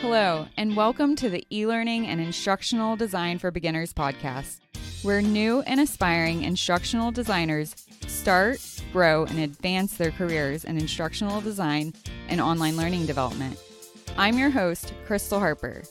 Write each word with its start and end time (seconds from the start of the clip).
Hello, 0.00 0.46
and 0.58 0.76
welcome 0.76 1.16
to 1.16 1.30
the 1.30 1.46
e 1.50 1.66
learning 1.66 2.06
and 2.06 2.20
instructional 2.20 2.96
design 2.96 3.38
for 3.38 3.50
beginners 3.50 3.94
podcast, 3.94 4.60
where 5.02 5.22
new 5.22 5.62
and 5.62 5.80
aspiring 5.80 6.42
instructional 6.42 7.10
designers 7.10 7.74
start, 8.06 8.60
grow, 8.92 9.24
and 9.24 9.38
advance 9.38 9.96
their 9.96 10.10
careers 10.10 10.64
in 10.64 10.76
instructional 10.76 11.40
design 11.40 11.94
and 12.28 12.42
online 12.42 12.76
learning 12.76 13.06
development. 13.06 13.58
I'm 14.18 14.36
your 14.36 14.50
host, 14.50 14.92
Crystal 15.06 15.40
Harper. 15.40 15.82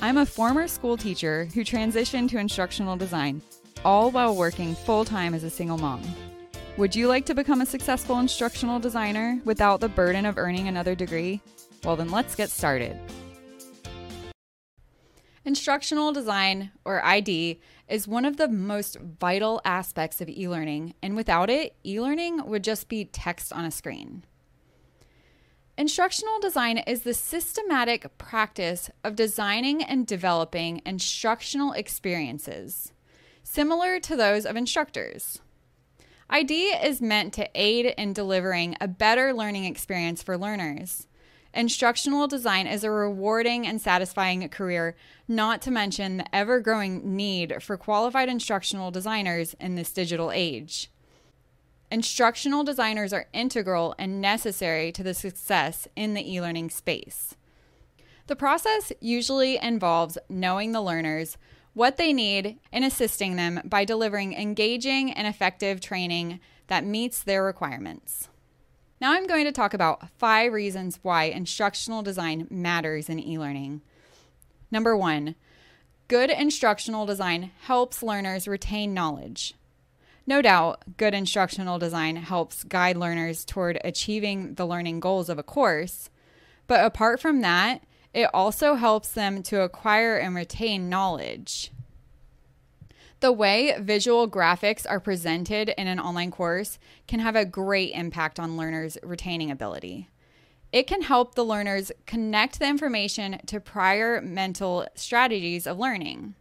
I'm 0.00 0.16
a 0.16 0.26
former 0.26 0.66
school 0.66 0.96
teacher 0.96 1.44
who 1.52 1.62
transitioned 1.62 2.30
to 2.30 2.38
instructional 2.38 2.96
design, 2.96 3.42
all 3.84 4.10
while 4.10 4.34
working 4.34 4.74
full 4.74 5.04
time 5.04 5.34
as 5.34 5.44
a 5.44 5.50
single 5.50 5.78
mom. 5.78 6.02
Would 6.78 6.96
you 6.96 7.08
like 7.08 7.26
to 7.26 7.34
become 7.34 7.60
a 7.60 7.66
successful 7.66 8.20
instructional 8.20 8.80
designer 8.80 9.38
without 9.44 9.80
the 9.80 9.88
burden 9.90 10.24
of 10.24 10.38
earning 10.38 10.66
another 10.66 10.94
degree? 10.94 11.42
Well, 11.84 11.96
then 11.96 12.10
let's 12.10 12.34
get 12.34 12.48
started. 12.48 12.98
Instructional 15.44 16.12
design, 16.12 16.70
or 16.84 17.02
ID, 17.02 17.60
is 17.88 18.06
one 18.06 18.26
of 18.26 18.36
the 18.36 18.48
most 18.48 18.98
vital 18.98 19.60
aspects 19.64 20.20
of 20.20 20.28
e 20.28 20.46
learning, 20.46 20.94
and 21.02 21.16
without 21.16 21.48
it, 21.48 21.74
e 21.84 21.98
learning 21.98 22.46
would 22.46 22.62
just 22.62 22.88
be 22.88 23.06
text 23.06 23.50
on 23.52 23.64
a 23.64 23.70
screen. 23.70 24.24
Instructional 25.78 26.38
design 26.40 26.76
is 26.76 27.04
the 27.04 27.14
systematic 27.14 28.18
practice 28.18 28.90
of 29.02 29.16
designing 29.16 29.82
and 29.82 30.06
developing 30.06 30.82
instructional 30.84 31.72
experiences, 31.72 32.92
similar 33.42 33.98
to 33.98 34.16
those 34.16 34.44
of 34.44 34.56
instructors. 34.56 35.40
ID 36.28 36.66
is 36.84 37.00
meant 37.00 37.32
to 37.32 37.48
aid 37.54 37.86
in 37.96 38.12
delivering 38.12 38.76
a 38.78 38.86
better 38.86 39.32
learning 39.32 39.64
experience 39.64 40.22
for 40.22 40.36
learners. 40.36 41.08
Instructional 41.52 42.28
design 42.28 42.66
is 42.66 42.84
a 42.84 42.90
rewarding 42.90 43.66
and 43.66 43.80
satisfying 43.80 44.48
career, 44.48 44.94
not 45.26 45.60
to 45.62 45.70
mention 45.70 46.18
the 46.18 46.34
ever 46.34 46.60
growing 46.60 47.16
need 47.16 47.60
for 47.60 47.76
qualified 47.76 48.28
instructional 48.28 48.90
designers 48.92 49.54
in 49.58 49.74
this 49.74 49.90
digital 49.92 50.30
age. 50.30 50.90
Instructional 51.90 52.62
designers 52.62 53.12
are 53.12 53.26
integral 53.32 53.96
and 53.98 54.20
necessary 54.20 54.92
to 54.92 55.02
the 55.02 55.12
success 55.12 55.88
in 55.96 56.14
the 56.14 56.32
e 56.32 56.40
learning 56.40 56.70
space. 56.70 57.34
The 58.28 58.36
process 58.36 58.92
usually 59.00 59.58
involves 59.60 60.16
knowing 60.28 60.70
the 60.70 60.80
learners, 60.80 61.36
what 61.74 61.96
they 61.96 62.12
need, 62.12 62.60
and 62.72 62.84
assisting 62.84 63.34
them 63.34 63.60
by 63.64 63.84
delivering 63.84 64.34
engaging 64.34 65.10
and 65.10 65.26
effective 65.26 65.80
training 65.80 66.38
that 66.68 66.84
meets 66.84 67.24
their 67.24 67.42
requirements. 67.42 68.28
Now 69.00 69.12
I'm 69.14 69.26
going 69.26 69.46
to 69.46 69.52
talk 69.52 69.72
about 69.72 70.10
five 70.18 70.52
reasons 70.52 70.98
why 71.00 71.24
instructional 71.24 72.02
design 72.02 72.46
matters 72.50 73.08
in 73.08 73.18
e 73.18 73.38
learning. 73.38 73.80
Number 74.70 74.94
one, 74.94 75.36
good 76.08 76.28
instructional 76.28 77.06
design 77.06 77.50
helps 77.62 78.02
learners 78.02 78.46
retain 78.46 78.92
knowledge. 78.92 79.54
No 80.26 80.42
doubt, 80.42 80.98
good 80.98 81.14
instructional 81.14 81.78
design 81.78 82.16
helps 82.16 82.62
guide 82.62 82.98
learners 82.98 83.46
toward 83.46 83.80
achieving 83.82 84.54
the 84.54 84.66
learning 84.66 85.00
goals 85.00 85.30
of 85.30 85.38
a 85.38 85.42
course, 85.42 86.10
but 86.66 86.84
apart 86.84 87.20
from 87.20 87.40
that, 87.40 87.82
it 88.12 88.28
also 88.34 88.74
helps 88.74 89.12
them 89.12 89.42
to 89.44 89.62
acquire 89.62 90.18
and 90.18 90.34
retain 90.34 90.90
knowledge. 90.90 91.72
The 93.20 93.32
way 93.32 93.76
visual 93.78 94.30
graphics 94.30 94.86
are 94.88 94.98
presented 94.98 95.74
in 95.76 95.86
an 95.86 96.00
online 96.00 96.30
course 96.30 96.78
can 97.06 97.20
have 97.20 97.36
a 97.36 97.44
great 97.44 97.92
impact 97.94 98.40
on 98.40 98.56
learners' 98.56 98.96
retaining 99.02 99.50
ability. 99.50 100.08
It 100.72 100.86
can 100.86 101.02
help 101.02 101.34
the 101.34 101.44
learners 101.44 101.92
connect 102.06 102.58
the 102.58 102.66
information 102.66 103.40
to 103.46 103.60
prior 103.60 104.22
mental 104.22 104.86
strategies 104.94 105.66
of 105.66 105.78
learning. 105.78 106.34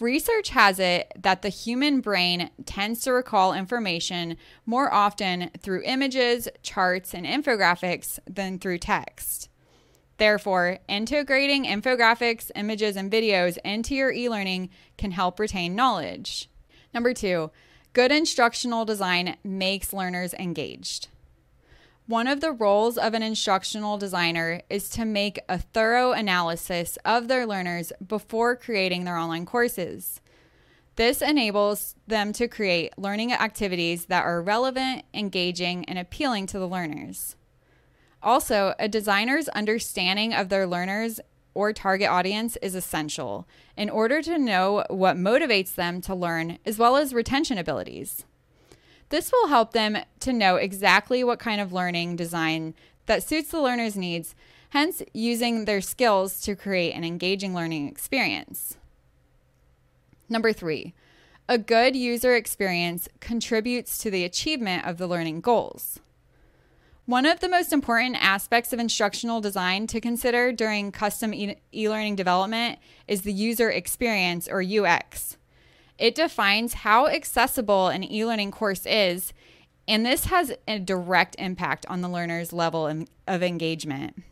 Research 0.00 0.48
has 0.48 0.80
it 0.80 1.12
that 1.16 1.42
the 1.42 1.48
human 1.48 2.00
brain 2.00 2.50
tends 2.66 3.02
to 3.02 3.12
recall 3.12 3.52
information 3.52 4.36
more 4.66 4.92
often 4.92 5.50
through 5.60 5.82
images, 5.84 6.48
charts, 6.62 7.14
and 7.14 7.24
infographics 7.24 8.18
than 8.28 8.58
through 8.58 8.78
text. 8.78 9.48
Therefore, 10.16 10.78
integrating 10.88 11.64
infographics, 11.64 12.50
images, 12.54 12.96
and 12.96 13.10
videos 13.10 13.58
into 13.64 13.94
your 13.94 14.12
e 14.12 14.28
learning 14.28 14.70
can 14.96 15.10
help 15.10 15.40
retain 15.40 15.74
knowledge. 15.74 16.48
Number 16.92 17.12
two, 17.12 17.50
good 17.92 18.12
instructional 18.12 18.84
design 18.84 19.36
makes 19.42 19.92
learners 19.92 20.34
engaged. 20.34 21.08
One 22.06 22.26
of 22.26 22.40
the 22.40 22.52
roles 22.52 22.98
of 22.98 23.14
an 23.14 23.22
instructional 23.22 23.96
designer 23.96 24.60
is 24.68 24.90
to 24.90 25.06
make 25.06 25.40
a 25.48 25.58
thorough 25.58 26.12
analysis 26.12 26.98
of 27.04 27.28
their 27.28 27.46
learners 27.46 27.92
before 28.06 28.56
creating 28.56 29.04
their 29.04 29.16
online 29.16 29.46
courses. 29.46 30.20
This 30.96 31.22
enables 31.22 31.96
them 32.06 32.32
to 32.34 32.46
create 32.46 32.96
learning 32.98 33.32
activities 33.32 34.04
that 34.06 34.24
are 34.24 34.42
relevant, 34.42 35.04
engaging, 35.12 35.86
and 35.86 35.98
appealing 35.98 36.46
to 36.48 36.58
the 36.58 36.68
learners. 36.68 37.36
Also, 38.24 38.74
a 38.78 38.88
designer's 38.88 39.48
understanding 39.50 40.32
of 40.32 40.48
their 40.48 40.66
learners 40.66 41.20
or 41.52 41.72
target 41.72 42.08
audience 42.08 42.56
is 42.62 42.74
essential 42.74 43.46
in 43.76 43.90
order 43.90 44.22
to 44.22 44.38
know 44.38 44.84
what 44.88 45.16
motivates 45.16 45.74
them 45.74 46.00
to 46.00 46.14
learn 46.14 46.58
as 46.64 46.78
well 46.78 46.96
as 46.96 47.12
retention 47.12 47.58
abilities. 47.58 48.24
This 49.10 49.30
will 49.30 49.48
help 49.48 49.72
them 49.72 49.98
to 50.20 50.32
know 50.32 50.56
exactly 50.56 51.22
what 51.22 51.38
kind 51.38 51.60
of 51.60 51.72
learning 51.72 52.16
design 52.16 52.74
that 53.06 53.22
suits 53.22 53.50
the 53.50 53.60
learner's 53.60 53.96
needs, 53.96 54.34
hence, 54.70 55.02
using 55.12 55.66
their 55.66 55.82
skills 55.82 56.40
to 56.40 56.56
create 56.56 56.94
an 56.94 57.04
engaging 57.04 57.54
learning 57.54 57.88
experience. 57.88 58.78
Number 60.30 60.52
three, 60.52 60.94
a 61.46 61.58
good 61.58 61.94
user 61.94 62.34
experience 62.34 63.06
contributes 63.20 63.98
to 63.98 64.10
the 64.10 64.24
achievement 64.24 64.86
of 64.86 64.96
the 64.96 65.06
learning 65.06 65.42
goals. 65.42 66.00
One 67.06 67.26
of 67.26 67.40
the 67.40 67.50
most 67.50 67.70
important 67.70 68.16
aspects 68.18 68.72
of 68.72 68.78
instructional 68.78 69.42
design 69.42 69.86
to 69.88 70.00
consider 70.00 70.52
during 70.52 70.90
custom 70.90 71.34
e 71.34 71.54
learning 71.88 72.16
development 72.16 72.78
is 73.06 73.22
the 73.22 73.32
user 73.32 73.70
experience 73.70 74.48
or 74.48 74.62
UX. 74.62 75.36
It 75.98 76.14
defines 76.14 76.72
how 76.72 77.08
accessible 77.08 77.88
an 77.88 78.10
e 78.10 78.24
learning 78.24 78.52
course 78.52 78.86
is, 78.86 79.34
and 79.86 80.06
this 80.06 80.24
has 80.26 80.54
a 80.66 80.78
direct 80.78 81.36
impact 81.38 81.84
on 81.90 82.00
the 82.00 82.08
learner's 82.08 82.54
level 82.54 83.04
of 83.26 83.42
engagement. 83.42 84.22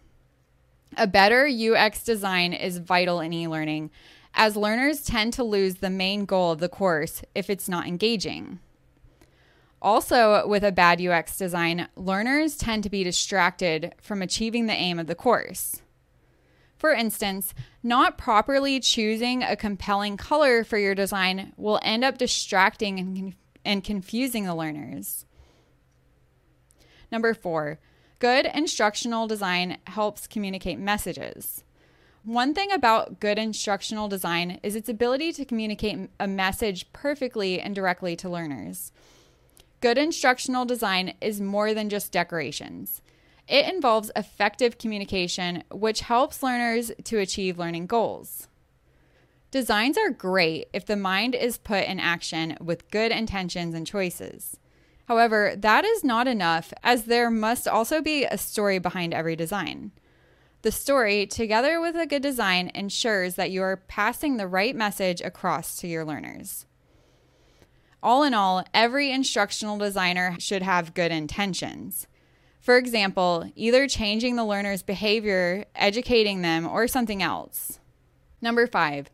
A 0.97 1.07
better 1.07 1.47
UX 1.47 2.03
design 2.03 2.55
is 2.55 2.79
vital 2.79 3.21
in 3.21 3.35
e 3.35 3.47
learning, 3.47 3.91
as 4.33 4.57
learners 4.57 5.03
tend 5.03 5.35
to 5.35 5.45
lose 5.45 5.77
the 5.77 5.91
main 5.91 6.25
goal 6.25 6.53
of 6.53 6.59
the 6.59 6.71
course 6.71 7.21
if 7.35 7.51
it's 7.51 7.69
not 7.69 7.87
engaging. 7.87 8.61
Also, 9.83 10.47
with 10.47 10.63
a 10.63 10.71
bad 10.71 11.01
UX 11.01 11.37
design, 11.37 11.89
learners 11.97 12.57
tend 12.57 12.85
to 12.85 12.89
be 12.89 13.03
distracted 13.03 13.93
from 14.01 14.23
achieving 14.23 14.67
the 14.67 14.73
aim 14.73 15.01
of 15.01 15.09
the 15.09 15.15
course. 15.17 15.83
For 16.79 16.93
instance, 16.93 17.53
not 17.83 18.17
properly 18.17 18.79
choosing 18.79 19.43
a 19.43 19.57
compelling 19.57 20.17
color 20.17 20.63
for 20.63 20.79
your 20.79 20.95
design 20.95 21.53
will 21.57 21.81
end 21.83 22.05
up 22.05 22.17
distracting 22.17 23.01
and, 23.01 23.35
and 23.65 23.83
confusing 23.83 24.45
the 24.45 24.55
learners. 24.55 25.27
Number 27.11 27.35
four, 27.35 27.81
good 28.21 28.49
instructional 28.55 29.27
design 29.27 29.79
helps 29.89 30.29
communicate 30.29 30.79
messages. 30.79 31.65
One 32.25 32.55
thing 32.55 32.71
about 32.71 33.19
good 33.19 33.37
instructional 33.37 34.07
design 34.07 34.61
is 34.63 34.77
its 34.77 34.89
ability 34.89 35.33
to 35.33 35.45
communicate 35.45 36.09
a 36.21 36.29
message 36.29 36.93
perfectly 36.93 37.61
and 37.61 37.75
directly 37.75 38.15
to 38.17 38.29
learners. 38.29 38.93
Good 39.83 39.99
instructional 39.99 40.65
design 40.65 41.15
is 41.21 41.41
more 41.41 41.75
than 41.75 41.89
just 41.89 42.13
decorations. 42.13 43.03
It 43.49 43.67
involves 43.67 44.13
effective 44.15 44.79
communication, 44.79 45.65
which 45.73 46.03
helps 46.03 46.41
learners 46.41 46.93
to 47.03 47.19
achieve 47.19 47.59
learning 47.59 47.87
goals. 47.89 48.47
Designs 49.51 49.99
are 49.99 50.09
great 50.09 50.69
if 50.73 50.87
the 50.87 50.95
mind 50.95 51.35
is 51.35 51.59
put 51.59 51.85
in 51.85 51.99
action 51.99 52.57
with 52.61 52.93
good 52.93 53.11
intentions 53.11 53.75
and 53.75 53.85
choices. 53.85 54.57
However, 55.07 55.55
that 55.57 55.85
is 55.85 56.05
not 56.05 56.29
enough, 56.29 56.73
as 56.85 57.07
there 57.07 57.29
must 57.29 57.67
also 57.67 58.01
be 58.01 58.25
a 58.25 58.39
story 58.39 58.79
behind 58.79 59.13
every 59.13 59.35
design. 59.35 59.91
The 60.63 60.71
story, 60.71 61.27
together 61.27 61.81
with 61.81 61.97
a 61.97 62.07
good 62.07 62.23
design, 62.23 62.71
ensures 62.73 63.35
that 63.35 63.51
you 63.51 63.63
are 63.63 63.83
passing 63.89 64.37
the 64.37 64.47
right 64.47 64.77
message 64.77 65.21
across 65.21 65.77
to 65.79 65.89
your 65.89 66.05
learners. 66.05 66.67
All 68.03 68.25
in 68.25 68.35
all, 68.35 68.65
every 68.75 69.13
instructional 69.13 69.79
designer 69.79 70.37
should 70.39 70.63
have 70.63 70.95
good 70.95 71.13
intentions. 71.13 72.07
For 72.61 72.77
example, 72.77 73.51
either 73.55 73.87
changing 73.87 74.37
the 74.37 74.45
learner's 74.45 74.83
behavior, 74.83 75.65
educating 75.75 76.43
them, 76.43 76.67
or 76.67 76.89
something 76.89 77.23
else. 77.23 77.79
Number 78.41 78.67
five, 78.67 79.09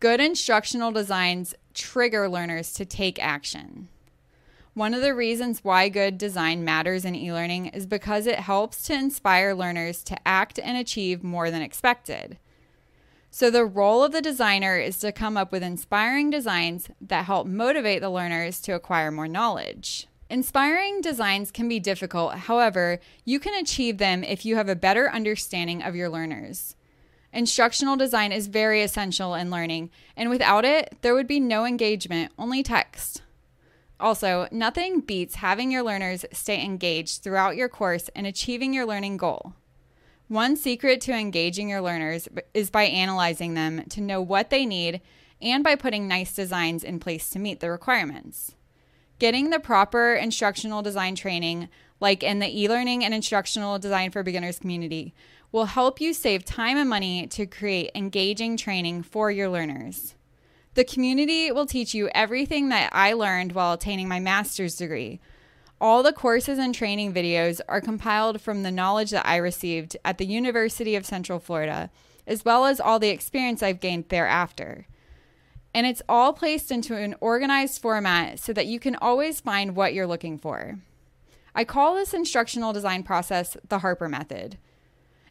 good 0.00 0.20
instructional 0.20 0.90
designs 0.90 1.54
trigger 1.74 2.28
learners 2.28 2.72
to 2.74 2.84
take 2.84 3.22
action. 3.22 3.88
One 4.72 4.94
of 4.94 5.02
the 5.02 5.14
reasons 5.14 5.64
why 5.64 5.88
good 5.88 6.16
design 6.16 6.64
matters 6.64 7.04
in 7.04 7.14
e 7.14 7.32
learning 7.32 7.66
is 7.66 7.86
because 7.86 8.26
it 8.26 8.38
helps 8.38 8.82
to 8.84 8.94
inspire 8.94 9.52
learners 9.52 10.02
to 10.04 10.28
act 10.28 10.58
and 10.58 10.78
achieve 10.78 11.22
more 11.22 11.50
than 11.50 11.60
expected. 11.60 12.38
So, 13.32 13.48
the 13.48 13.64
role 13.64 14.02
of 14.02 14.10
the 14.10 14.20
designer 14.20 14.76
is 14.76 14.98
to 14.98 15.12
come 15.12 15.36
up 15.36 15.52
with 15.52 15.62
inspiring 15.62 16.30
designs 16.30 16.88
that 17.00 17.26
help 17.26 17.46
motivate 17.46 18.00
the 18.00 18.10
learners 18.10 18.60
to 18.62 18.72
acquire 18.72 19.12
more 19.12 19.28
knowledge. 19.28 20.08
Inspiring 20.28 21.00
designs 21.00 21.52
can 21.52 21.68
be 21.68 21.78
difficult, 21.78 22.34
however, 22.34 22.98
you 23.24 23.38
can 23.38 23.54
achieve 23.54 23.98
them 23.98 24.24
if 24.24 24.44
you 24.44 24.56
have 24.56 24.68
a 24.68 24.76
better 24.76 25.08
understanding 25.10 25.80
of 25.80 25.94
your 25.94 26.08
learners. 26.08 26.74
Instructional 27.32 27.96
design 27.96 28.32
is 28.32 28.48
very 28.48 28.82
essential 28.82 29.34
in 29.34 29.50
learning, 29.50 29.90
and 30.16 30.28
without 30.28 30.64
it, 30.64 30.96
there 31.02 31.14
would 31.14 31.28
be 31.28 31.38
no 31.38 31.64
engagement, 31.64 32.32
only 32.36 32.64
text. 32.64 33.22
Also, 34.00 34.48
nothing 34.50 35.00
beats 35.00 35.36
having 35.36 35.70
your 35.70 35.84
learners 35.84 36.24
stay 36.32 36.64
engaged 36.64 37.22
throughout 37.22 37.56
your 37.56 37.68
course 37.68 38.08
and 38.16 38.26
achieving 38.26 38.74
your 38.74 38.86
learning 38.86 39.16
goal. 39.16 39.54
One 40.30 40.54
secret 40.54 41.00
to 41.00 41.12
engaging 41.12 41.68
your 41.68 41.80
learners 41.80 42.28
is 42.54 42.70
by 42.70 42.84
analyzing 42.84 43.54
them 43.54 43.82
to 43.88 44.00
know 44.00 44.22
what 44.22 44.48
they 44.48 44.64
need 44.64 45.00
and 45.42 45.64
by 45.64 45.74
putting 45.74 46.06
nice 46.06 46.32
designs 46.32 46.84
in 46.84 47.00
place 47.00 47.30
to 47.30 47.40
meet 47.40 47.58
the 47.58 47.68
requirements. 47.68 48.54
Getting 49.18 49.50
the 49.50 49.58
proper 49.58 50.14
instructional 50.14 50.82
design 50.82 51.16
training, 51.16 51.68
like 51.98 52.22
in 52.22 52.38
the 52.38 52.46
e 52.46 52.68
learning 52.68 53.04
and 53.04 53.12
instructional 53.12 53.80
design 53.80 54.12
for 54.12 54.22
beginners 54.22 54.60
community, 54.60 55.14
will 55.50 55.64
help 55.64 56.00
you 56.00 56.14
save 56.14 56.44
time 56.44 56.76
and 56.76 56.88
money 56.88 57.26
to 57.26 57.44
create 57.44 57.90
engaging 57.96 58.56
training 58.56 59.02
for 59.02 59.32
your 59.32 59.48
learners. 59.48 60.14
The 60.74 60.84
community 60.84 61.50
will 61.50 61.66
teach 61.66 61.92
you 61.92 62.08
everything 62.14 62.68
that 62.68 62.90
I 62.92 63.14
learned 63.14 63.50
while 63.50 63.72
attaining 63.72 64.06
my 64.06 64.20
master's 64.20 64.76
degree. 64.76 65.18
All 65.80 66.02
the 66.02 66.12
courses 66.12 66.58
and 66.58 66.74
training 66.74 67.14
videos 67.14 67.60
are 67.66 67.80
compiled 67.80 68.40
from 68.42 68.62
the 68.62 68.70
knowledge 68.70 69.10
that 69.12 69.26
I 69.26 69.36
received 69.36 69.96
at 70.04 70.18
the 70.18 70.26
University 70.26 70.94
of 70.94 71.06
Central 71.06 71.38
Florida, 71.38 71.90
as 72.26 72.44
well 72.44 72.66
as 72.66 72.80
all 72.80 72.98
the 72.98 73.08
experience 73.08 73.62
I've 73.62 73.80
gained 73.80 74.10
thereafter. 74.10 74.86
And 75.72 75.86
it's 75.86 76.02
all 76.06 76.34
placed 76.34 76.70
into 76.70 76.96
an 76.96 77.14
organized 77.20 77.80
format 77.80 78.40
so 78.40 78.52
that 78.52 78.66
you 78.66 78.78
can 78.78 78.94
always 78.96 79.40
find 79.40 79.74
what 79.74 79.94
you're 79.94 80.06
looking 80.06 80.36
for. 80.36 80.80
I 81.54 81.64
call 81.64 81.94
this 81.94 82.12
instructional 82.12 82.74
design 82.74 83.02
process 83.02 83.56
the 83.66 83.78
Harper 83.78 84.08
Method. 84.08 84.58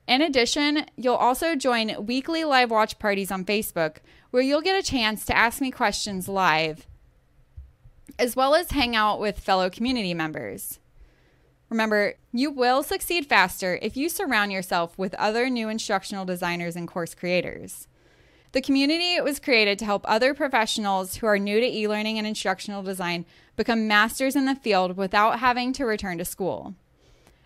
In 0.07 0.23
addition, 0.23 0.85
you'll 0.95 1.13
also 1.13 1.55
join 1.55 2.07
weekly 2.07 2.43
live 2.43 2.71
watch 2.71 2.97
parties 2.97 3.31
on 3.31 3.45
Facebook 3.45 3.97
where 4.31 4.41
you'll 4.41 4.61
get 4.61 4.79
a 4.79 4.87
chance 4.87 5.25
to 5.25 5.37
ask 5.37 5.61
me 5.61 5.69
questions 5.69 6.27
live, 6.27 6.87
as 8.17 8.35
well 8.35 8.55
as 8.55 8.71
hang 8.71 8.95
out 8.95 9.19
with 9.19 9.39
fellow 9.39 9.69
community 9.69 10.13
members. 10.13 10.79
Remember, 11.69 12.15
you 12.31 12.49
will 12.49 12.81
succeed 12.81 13.27
faster 13.27 13.77
if 13.81 13.95
you 13.95 14.09
surround 14.09 14.51
yourself 14.51 14.97
with 14.97 15.13
other 15.15 15.49
new 15.49 15.69
instructional 15.69 16.25
designers 16.25 16.75
and 16.75 16.87
course 16.87 17.13
creators. 17.13 17.87
The 18.51 18.61
community 18.61 19.21
was 19.21 19.39
created 19.39 19.77
to 19.79 19.85
help 19.85 20.03
other 20.07 20.33
professionals 20.33 21.17
who 21.17 21.27
are 21.27 21.37
new 21.37 21.59
to 21.59 21.65
e 21.67 21.87
learning 21.87 22.17
and 22.17 22.25
instructional 22.25 22.81
design 22.81 23.25
become 23.55 23.87
masters 23.87 24.35
in 24.35 24.45
the 24.45 24.55
field 24.55 24.97
without 24.97 25.37
having 25.39 25.71
to 25.73 25.85
return 25.85 26.17
to 26.17 26.25
school. 26.25 26.73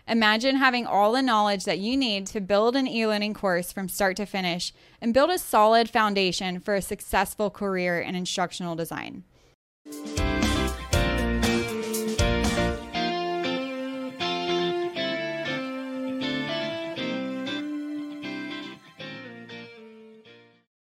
Imagine 0.08 0.56
having 0.56 0.86
all 0.86 1.12
the 1.12 1.20
knowledge 1.20 1.64
that 1.64 1.78
you 1.78 1.94
need 1.96 2.26
to 2.28 2.40
build 2.40 2.76
an 2.76 2.86
e 2.86 3.06
learning 3.06 3.34
course 3.34 3.72
from 3.72 3.88
start 3.88 4.16
to 4.16 4.24
finish 4.24 4.72
and 5.02 5.12
build 5.12 5.28
a 5.28 5.38
solid 5.38 5.90
foundation 5.90 6.58
for 6.58 6.74
a 6.74 6.80
successful 6.80 7.50
career 7.50 8.00
in 8.00 8.14
instructional 8.14 8.74
design. 8.74 9.24